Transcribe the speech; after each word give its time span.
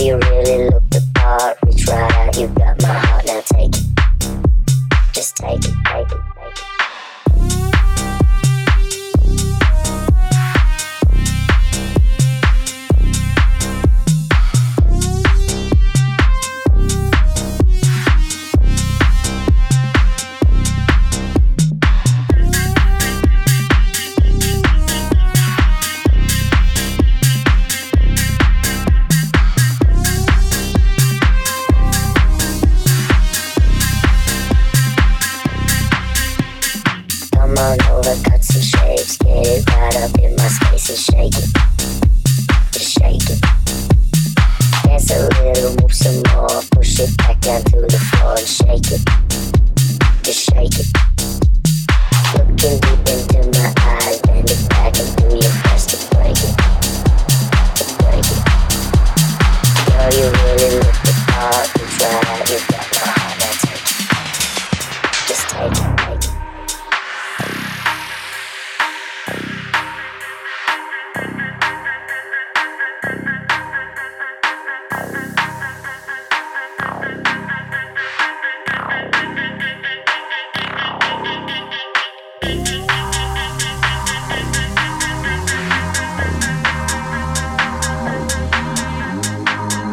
you 0.00 0.16
really 0.16 0.70
look 0.70 0.88
the 0.90 1.04
part. 1.14 1.58
We 1.66 1.74
try, 1.74 2.30
you 2.36 2.46
got 2.48 2.80
my 2.80 2.88
heart, 2.88 3.27
take 5.38 5.64
it. 5.64 6.37
to 40.88 40.96
shake 40.96 41.36
it. 41.36 41.57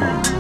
home. 0.06 0.35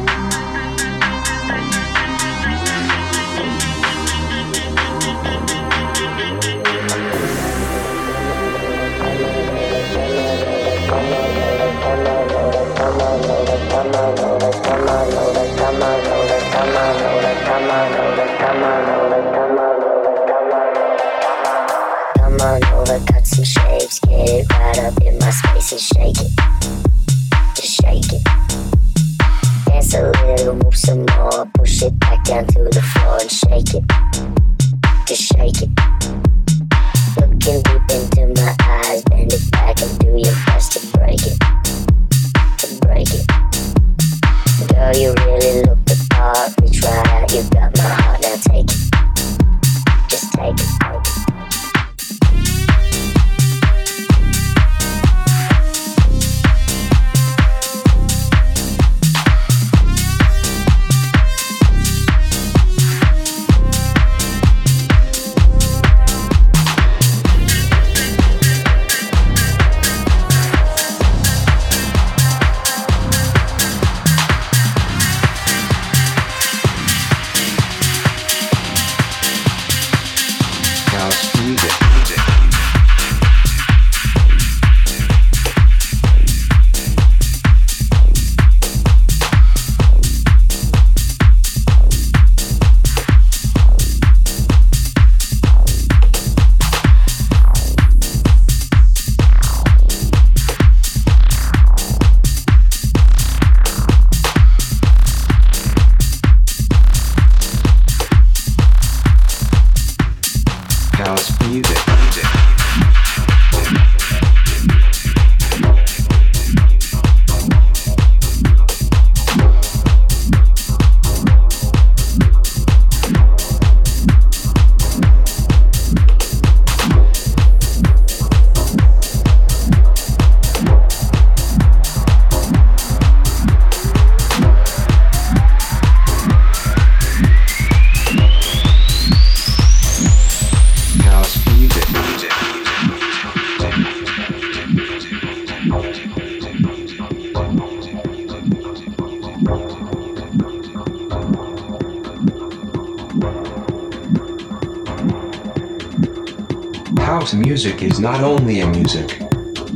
Music 157.65 157.91
is 157.91 157.99
not 157.99 158.21
only 158.21 158.59
a 158.59 158.67
music. 158.67 159.19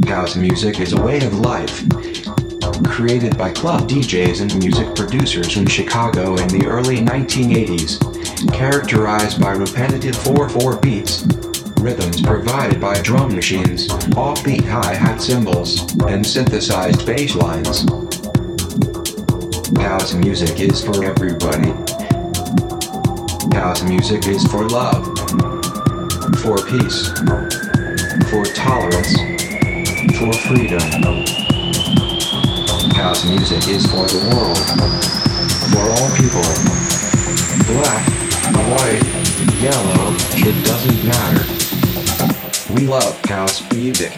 House 0.06 0.36
music 0.36 0.80
is 0.80 0.94
a 0.94 1.02
way 1.02 1.18
of 1.26 1.40
life. 1.40 1.90
Created 2.84 3.36
by 3.36 3.50
club 3.50 3.90
DJs 3.90 4.42
and 4.42 4.56
music 4.60 4.96
producers 4.96 5.58
in 5.58 5.66
Chicago 5.66 6.36
in 6.36 6.48
the 6.50 6.68
early 6.68 6.98
1980s, 6.98 8.54
characterized 8.54 9.42
by 9.42 9.54
repetitive 9.54 10.16
4-4 10.18 10.80
beats, 10.80 11.24
rhythms 11.82 12.22
provided 12.22 12.80
by 12.80 13.02
drum 13.02 13.34
machines, 13.34 13.88
offbeat 14.14 14.66
hi-hat 14.66 15.20
cymbals, 15.20 15.92
and 16.04 16.24
synthesized 16.24 17.08
bass 17.08 17.34
lines. 17.34 17.86
House 19.80 20.14
music 20.14 20.60
is 20.60 20.84
for 20.84 21.04
everybody. 21.04 21.72
House 23.58 23.82
music 23.82 24.28
is 24.28 24.46
for 24.46 24.70
love, 24.70 25.08
for 26.44 26.58
peace, 26.68 27.69
for 28.28 28.44
tolerance, 28.46 29.16
for 30.18 30.34
freedom. 30.48 30.80
House 32.96 33.26
music 33.26 33.68
is 33.68 33.86
for 33.86 34.06
the 34.08 34.20
world, 34.34 34.58
for 35.72 35.86
all 35.90 36.10
people. 36.16 36.44
Black, 37.74 38.06
white, 38.70 39.04
yellow, 39.62 40.16
it 40.36 40.66
doesn't 40.66 41.08
matter. 41.08 42.74
We 42.74 42.88
love 42.88 43.20
house 43.26 43.62
music. 43.74 44.14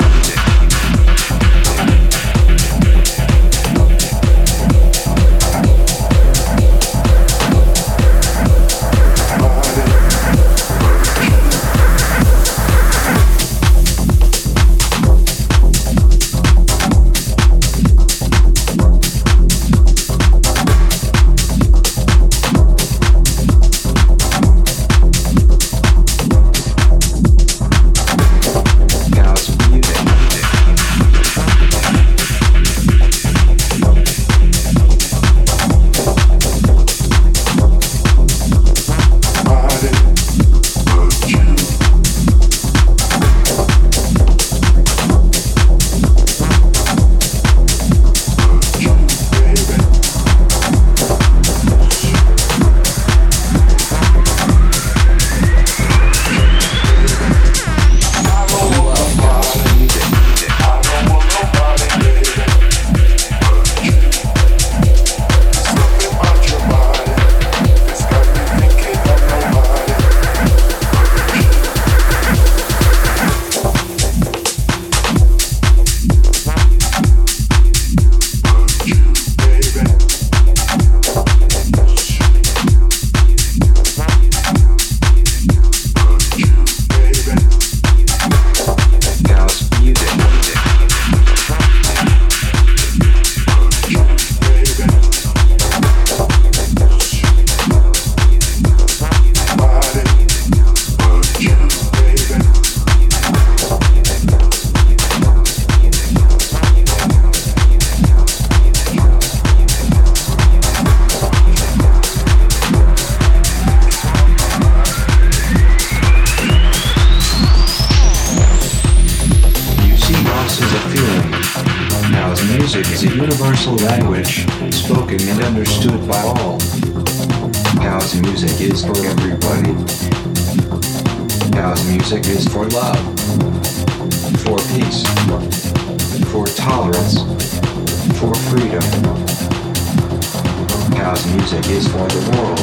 Music 141.52 141.72
is 141.72 141.88
for 141.88 142.08
the 142.08 142.22
world, 142.38 142.60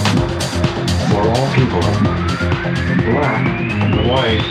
for 1.10 1.22
all 1.28 1.52
people. 1.52 1.80
Black, 3.12 3.44
white, 4.08 4.42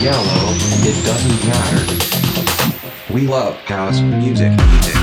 yellow, 0.00 0.54
it 0.82 1.04
doesn't 1.04 1.48
matter. 1.48 3.12
We 3.12 3.26
love 3.26 3.56
house 3.64 4.00
music. 4.00 4.99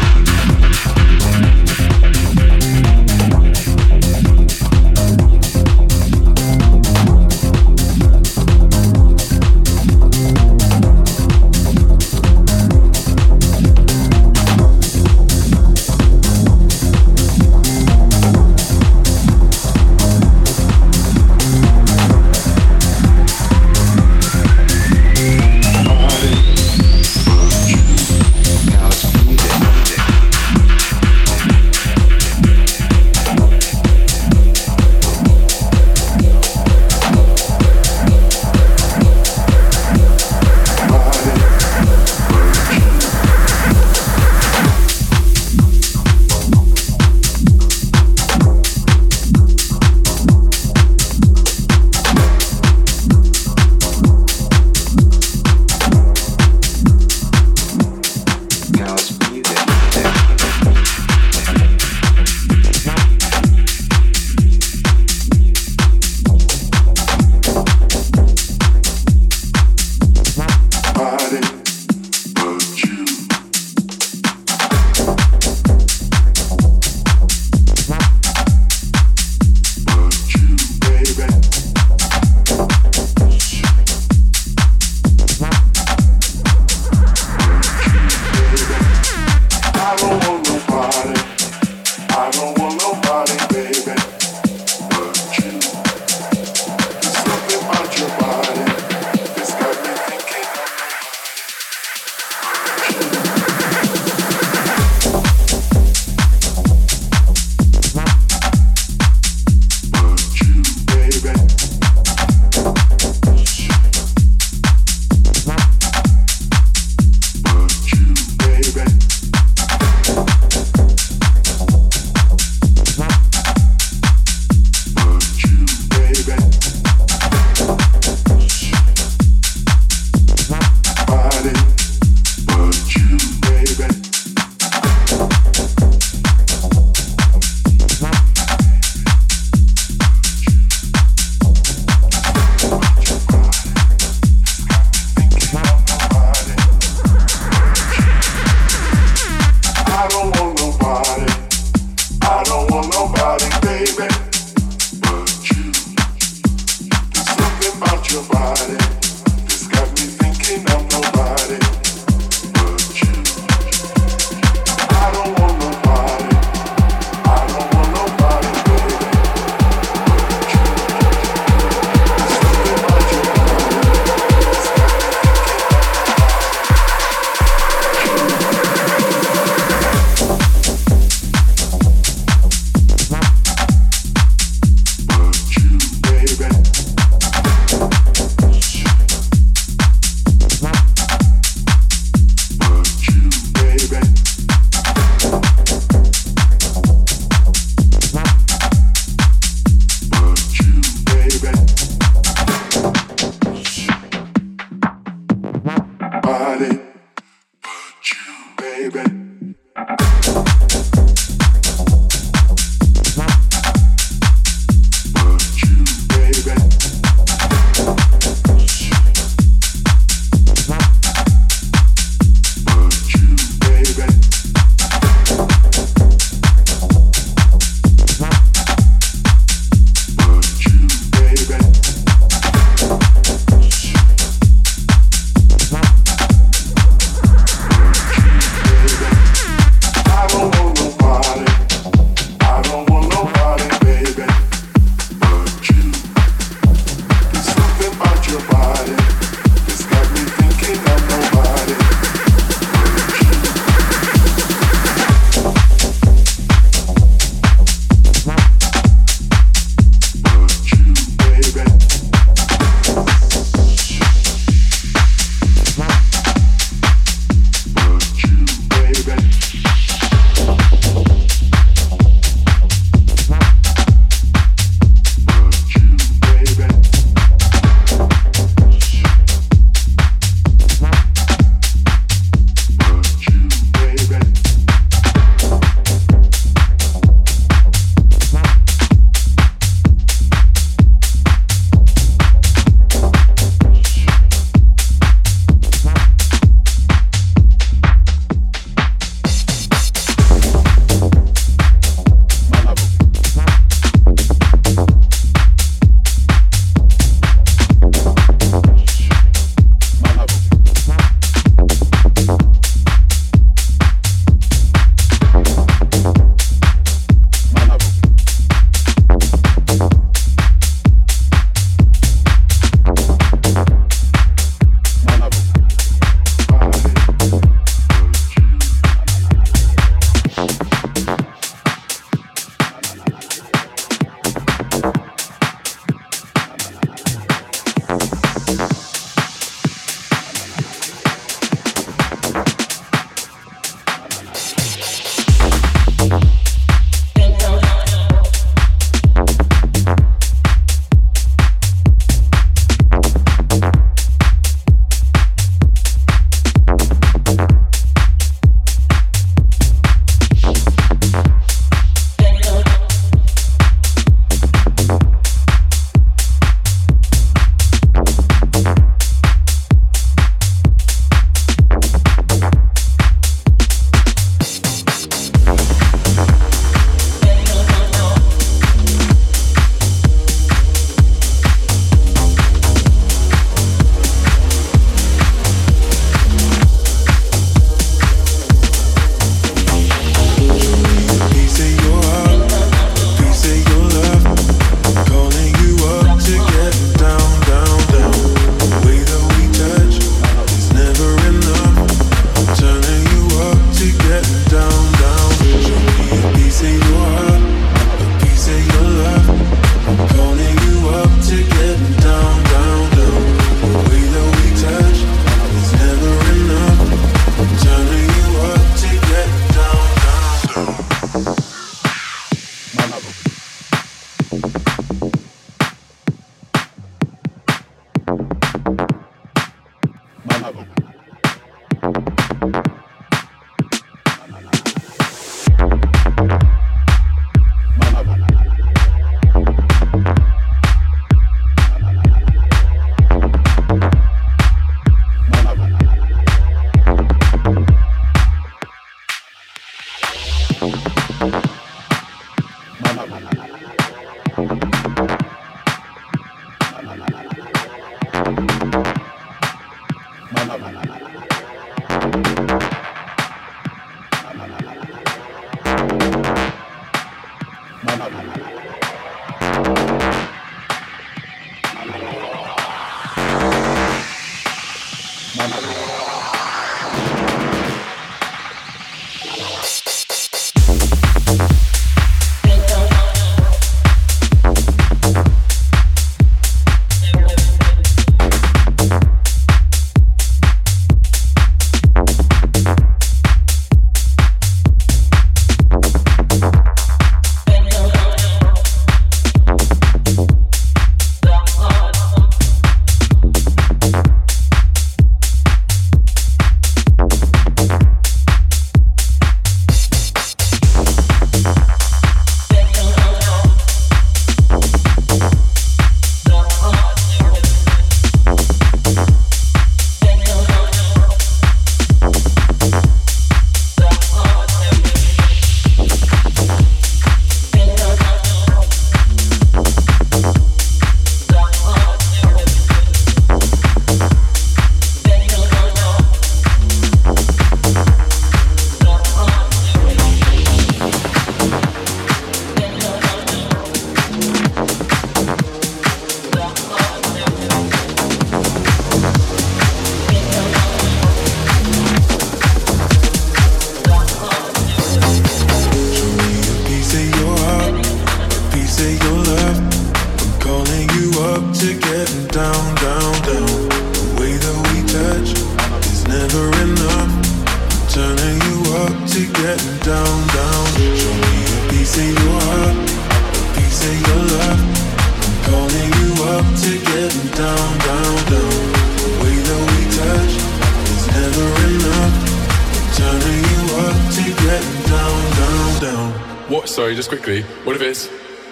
this 587.08 587.20
quickly. 587.20 587.42
What 587.64 587.76
if 587.76 587.82
it's 587.82 588.08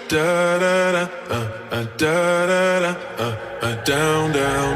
da 0.08 0.58
da 0.58 0.92
da 0.92 1.08
uh, 1.30 1.68
uh, 1.70 1.84
da 1.96 2.46
da 2.46 2.80
da 2.80 2.92
uh, 3.18 3.36
uh, 3.62 3.84
down 3.84 4.32
down 4.32 4.75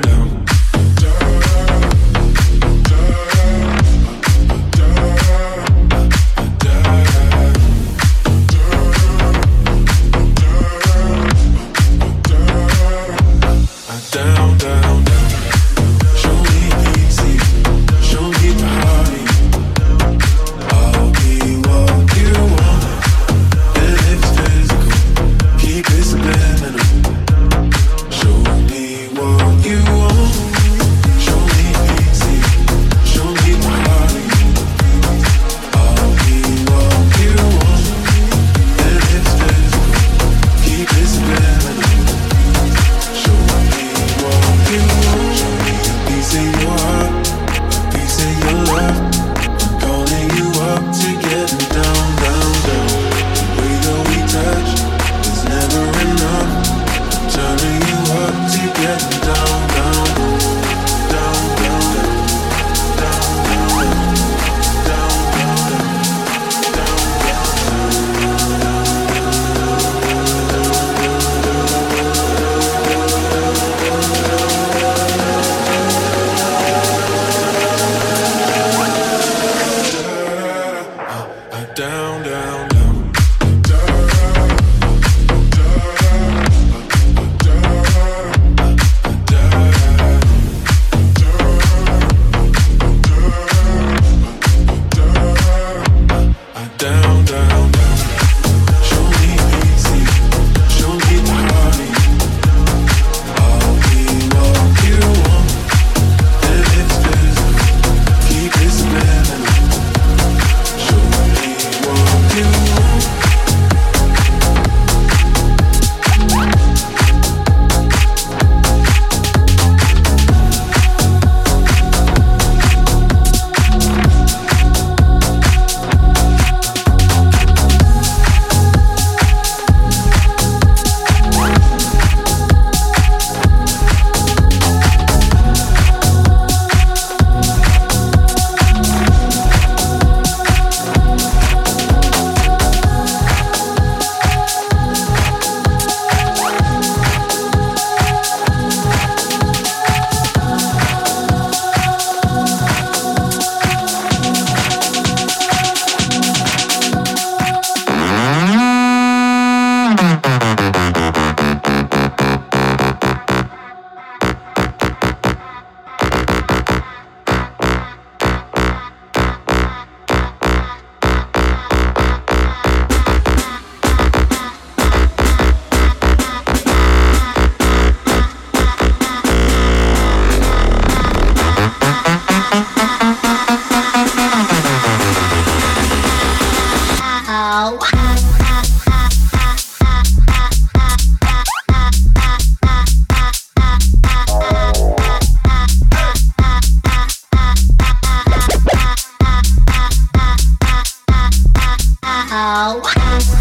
Oh. 202.33 203.40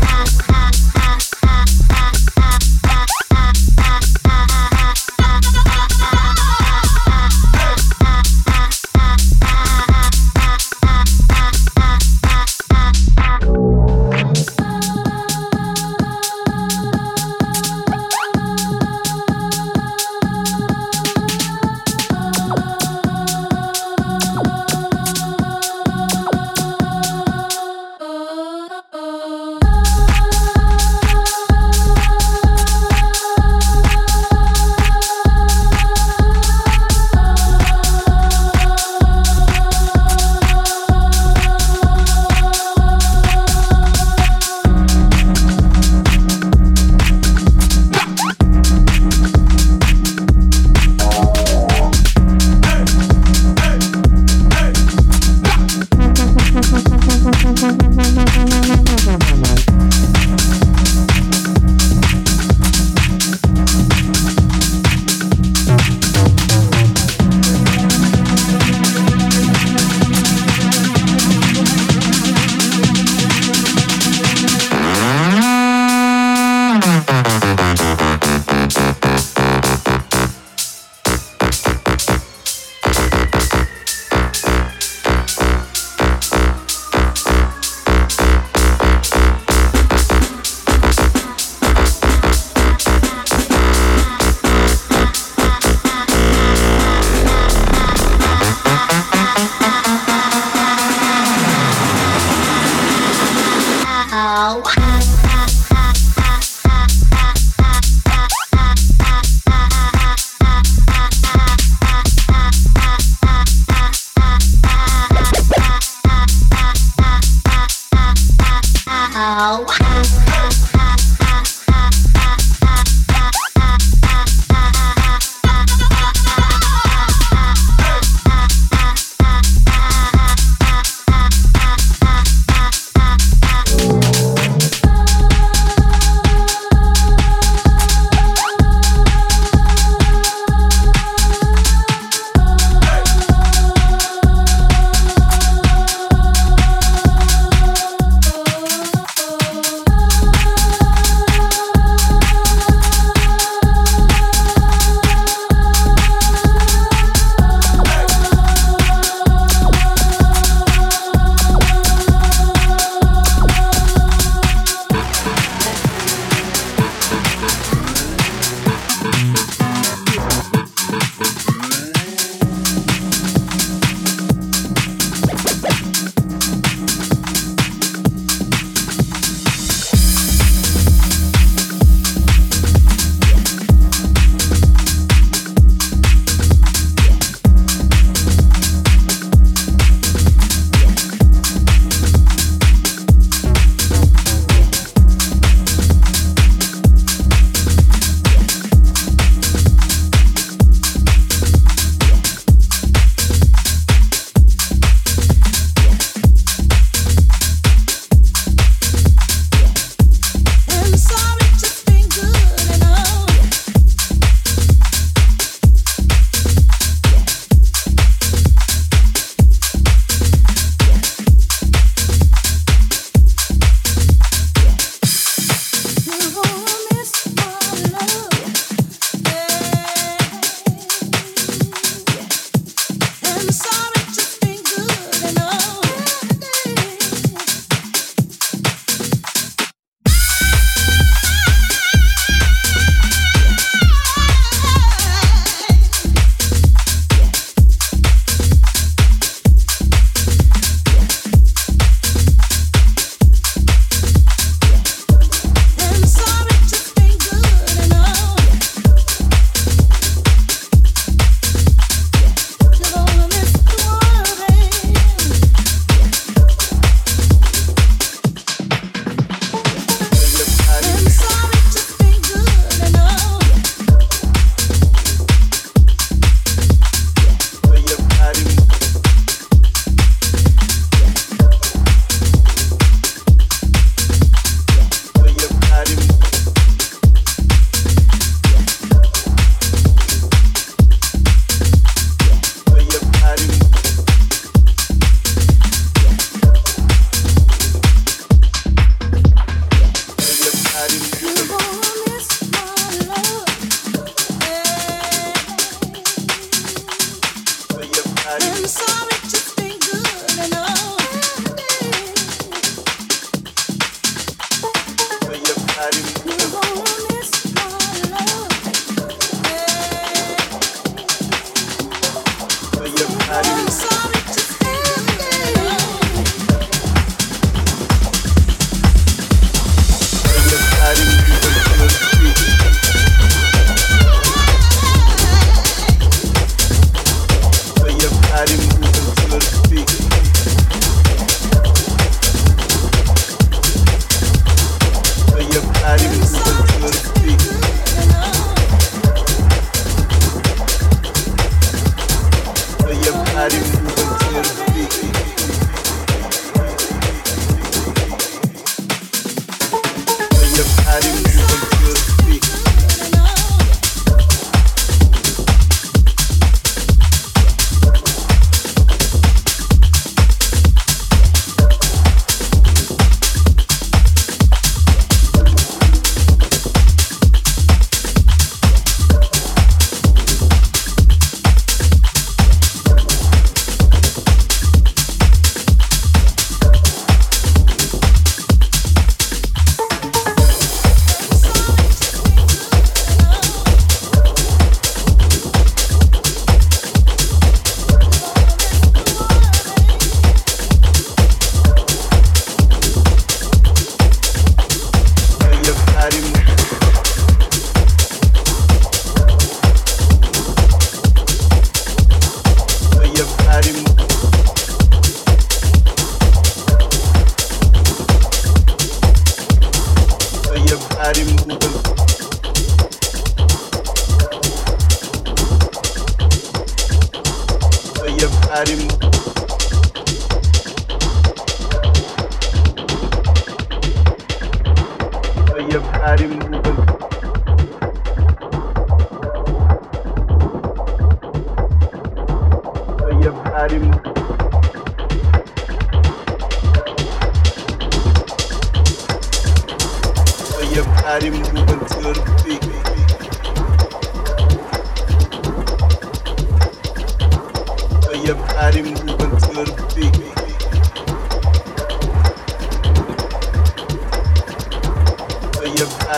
Wow. 119.49 119.78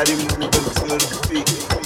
Body 0.04 0.16
moving 0.16 0.50
to 0.50 0.98
the 0.98 1.28
beat. 1.30 1.82